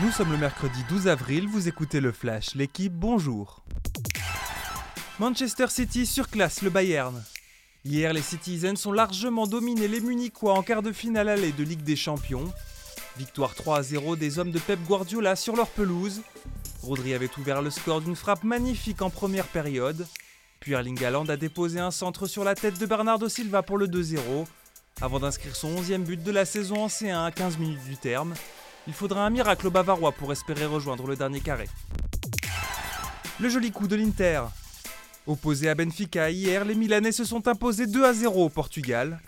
Nous 0.00 0.12
sommes 0.12 0.30
le 0.30 0.38
mercredi 0.38 0.84
12 0.88 1.08
avril, 1.08 1.48
vous 1.48 1.66
écoutez 1.66 2.00
le 2.00 2.12
Flash, 2.12 2.54
l'équipe, 2.54 2.92
bonjour. 2.92 3.64
Manchester 5.18 5.66
City 5.70 6.06
surclasse 6.06 6.62
le 6.62 6.70
Bayern. 6.70 7.20
Hier, 7.84 8.12
les 8.12 8.22
Citizens 8.22 8.86
ont 8.86 8.92
largement 8.92 9.48
dominé 9.48 9.88
les 9.88 10.00
Munichois 10.00 10.54
en 10.54 10.62
quart 10.62 10.82
de 10.82 10.92
finale 10.92 11.28
aller 11.28 11.50
de 11.50 11.64
Ligue 11.64 11.82
des 11.82 11.96
Champions. 11.96 12.44
Victoire 13.16 13.56
3 13.56 13.78
à 13.78 13.82
0 13.82 14.14
des 14.14 14.38
hommes 14.38 14.52
de 14.52 14.60
Pep 14.60 14.78
Guardiola 14.86 15.34
sur 15.34 15.56
leur 15.56 15.66
pelouse. 15.66 16.22
Rodri 16.80 17.12
avait 17.12 17.36
ouvert 17.36 17.60
le 17.60 17.70
score 17.70 18.00
d'une 18.00 18.14
frappe 18.14 18.44
magnifique 18.44 19.02
en 19.02 19.10
première 19.10 19.48
période. 19.48 20.06
Puis 20.60 20.74
Erling 20.74 21.02
Haaland 21.02 21.28
a 21.28 21.36
déposé 21.36 21.80
un 21.80 21.90
centre 21.90 22.28
sur 22.28 22.44
la 22.44 22.54
tête 22.54 22.78
de 22.78 22.86
Bernardo 22.86 23.28
Silva 23.28 23.64
pour 23.64 23.78
le 23.78 23.88
2-0, 23.88 24.46
avant 25.00 25.18
d'inscrire 25.18 25.56
son 25.56 25.74
11e 25.74 26.04
but 26.04 26.22
de 26.22 26.30
la 26.30 26.44
saison 26.44 26.84
en 26.84 26.86
C1 26.86 27.24
à 27.24 27.32
15 27.32 27.58
minutes 27.58 27.84
du 27.84 27.96
terme. 27.96 28.34
Il 28.88 28.94
faudra 28.94 29.26
un 29.26 29.28
miracle 29.28 29.66
au 29.66 29.70
bavarois 29.70 30.12
pour 30.12 30.32
espérer 30.32 30.64
rejoindre 30.64 31.06
le 31.06 31.14
dernier 31.14 31.40
carré. 31.40 31.68
Le 33.38 33.50
joli 33.50 33.70
coup 33.70 33.86
de 33.86 33.94
l'Inter. 33.94 34.44
Opposé 35.26 35.68
à 35.68 35.74
Benfica 35.74 36.30
hier, 36.30 36.64
les 36.64 36.74
Milanais 36.74 37.12
se 37.12 37.26
sont 37.26 37.48
imposés 37.48 37.86
2 37.86 38.06
à 38.06 38.14
0 38.14 38.46
au 38.46 38.48
Portugal. 38.48 39.20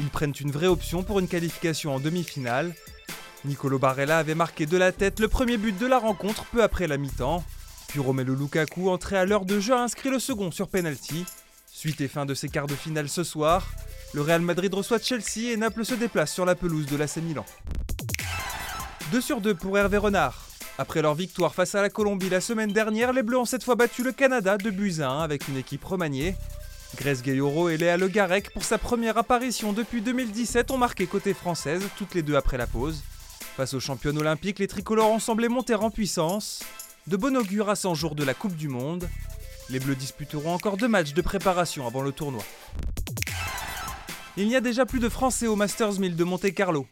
Ils 0.00 0.08
prennent 0.08 0.32
une 0.40 0.50
vraie 0.50 0.66
option 0.66 1.02
pour 1.02 1.18
une 1.18 1.28
qualification 1.28 1.94
en 1.94 2.00
demi-finale. 2.00 2.74
Nicolo 3.44 3.78
Barella 3.78 4.16
avait 4.16 4.34
marqué 4.34 4.64
de 4.64 4.78
la 4.78 4.92
tête 4.92 5.20
le 5.20 5.28
premier 5.28 5.58
but 5.58 5.76
de 5.76 5.86
la 5.86 5.98
rencontre 5.98 6.46
peu 6.46 6.62
après 6.62 6.86
la 6.86 6.96
mi-temps. 6.96 7.44
Puis 7.88 8.00
Romelu 8.00 8.34
Lukaku, 8.34 8.88
entré 8.88 9.18
à 9.18 9.26
l'heure 9.26 9.44
de 9.44 9.60
jeu, 9.60 9.74
a 9.74 9.82
inscrit 9.82 10.08
le 10.08 10.20
second 10.20 10.50
sur 10.50 10.68
penalty. 10.68 11.26
Suite 11.66 12.00
et 12.00 12.08
fin 12.08 12.24
de 12.24 12.32
ces 12.32 12.48
quarts 12.48 12.66
de 12.66 12.74
finale 12.74 13.10
ce 13.10 13.24
soir, 13.24 13.72
le 14.14 14.22
Real 14.22 14.40
Madrid 14.40 14.72
reçoit 14.72 14.98
Chelsea 14.98 15.52
et 15.52 15.58
Naples 15.58 15.84
se 15.84 15.94
déplace 15.94 16.32
sur 16.32 16.46
la 16.46 16.54
pelouse 16.54 16.86
de 16.86 16.96
l'AC 16.96 17.18
Milan. 17.18 17.44
2 19.12 19.20
sur 19.20 19.42
2 19.42 19.54
pour 19.54 19.76
Hervé 19.76 19.98
Renard. 19.98 20.46
Après 20.78 21.02
leur 21.02 21.14
victoire 21.14 21.54
face 21.54 21.74
à 21.74 21.82
la 21.82 21.90
Colombie 21.90 22.30
la 22.30 22.40
semaine 22.40 22.72
dernière, 22.72 23.12
les 23.12 23.22
Bleus 23.22 23.36
ont 23.36 23.44
cette 23.44 23.62
fois 23.62 23.74
battu 23.74 24.02
le 24.02 24.10
Canada 24.10 24.56
de 24.56 24.70
buts 24.70 25.02
à 25.02 25.10
1 25.10 25.20
avec 25.20 25.48
une 25.48 25.58
équipe 25.58 25.84
remaniée. 25.84 26.34
Grèce 26.96 27.20
Gayoro 27.20 27.68
et 27.68 27.76
Léa 27.76 27.98
Le 27.98 28.08
Garec, 28.08 28.54
pour 28.54 28.64
sa 28.64 28.78
première 28.78 29.18
apparition 29.18 29.74
depuis 29.74 30.00
2017, 30.00 30.70
ont 30.70 30.78
marqué 30.78 31.06
côté 31.06 31.34
française, 31.34 31.82
toutes 31.98 32.14
les 32.14 32.22
deux 32.22 32.36
après 32.36 32.56
la 32.56 32.66
pause. 32.66 33.02
Face 33.54 33.74
aux 33.74 33.80
championnes 33.80 34.16
olympiques, 34.16 34.58
les 34.58 34.66
tricolores 34.66 35.10
ont 35.10 35.18
semblé 35.18 35.50
monter 35.50 35.74
en 35.74 35.90
puissance. 35.90 36.62
De 37.06 37.18
bon 37.18 37.36
augure 37.36 37.68
à 37.68 37.76
100 37.76 37.94
jours 37.94 38.14
de 38.14 38.24
la 38.24 38.32
Coupe 38.32 38.56
du 38.56 38.68
Monde. 38.68 39.10
Les 39.68 39.78
Bleus 39.78 39.94
disputeront 39.94 40.54
encore 40.54 40.78
deux 40.78 40.88
matchs 40.88 41.12
de 41.12 41.20
préparation 41.20 41.86
avant 41.86 42.00
le 42.00 42.12
tournoi. 42.12 42.42
Il 44.38 44.48
n'y 44.48 44.56
a 44.56 44.62
déjà 44.62 44.86
plus 44.86 45.00
de 45.00 45.10
Français 45.10 45.48
au 45.48 45.56
Masters 45.56 46.00
1000 46.00 46.16
de 46.16 46.24
Monte-Carlo. 46.24 46.86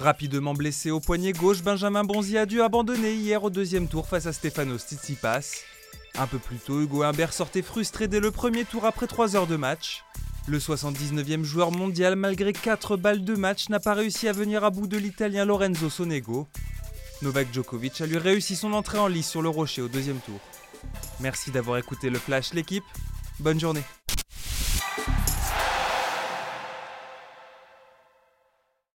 Rapidement 0.00 0.54
blessé 0.54 0.92
au 0.92 1.00
poignet 1.00 1.32
gauche, 1.32 1.62
Benjamin 1.62 2.04
Bonzi 2.04 2.38
a 2.38 2.46
dû 2.46 2.62
abandonner 2.62 3.14
hier 3.14 3.42
au 3.42 3.50
deuxième 3.50 3.88
tour 3.88 4.06
face 4.06 4.26
à 4.26 4.32
Stefanos 4.32 4.86
Tsitsipas. 4.86 5.64
Un 6.16 6.28
peu 6.28 6.38
plus 6.38 6.58
tôt, 6.58 6.80
Hugo 6.80 7.02
Humbert 7.02 7.32
sortait 7.32 7.62
frustré 7.62 8.06
dès 8.06 8.20
le 8.20 8.30
premier 8.30 8.64
tour 8.64 8.84
après 8.84 9.08
3 9.08 9.34
heures 9.34 9.48
de 9.48 9.56
match. 9.56 10.04
Le 10.46 10.60
79e 10.60 11.42
joueur 11.42 11.72
mondial, 11.72 12.14
malgré 12.14 12.52
4 12.52 12.96
balles 12.96 13.24
de 13.24 13.34
match, 13.34 13.70
n'a 13.70 13.80
pas 13.80 13.94
réussi 13.94 14.28
à 14.28 14.32
venir 14.32 14.62
à 14.62 14.70
bout 14.70 14.86
de 14.86 14.96
l'italien 14.96 15.44
Lorenzo 15.44 15.90
Sonego. 15.90 16.46
Novak 17.22 17.52
Djokovic 17.52 18.00
a 18.00 18.06
lui 18.06 18.18
réussi 18.18 18.54
son 18.54 18.74
entrée 18.74 18.98
en 18.98 19.08
lice 19.08 19.28
sur 19.28 19.42
le 19.42 19.48
rocher 19.48 19.82
au 19.82 19.88
deuxième 19.88 20.20
tour. 20.20 20.38
Merci 21.18 21.50
d'avoir 21.50 21.76
écouté 21.76 22.08
le 22.08 22.20
Flash 22.20 22.54
l'équipe. 22.54 22.84
Bonne 23.40 23.58
journée. 23.58 23.82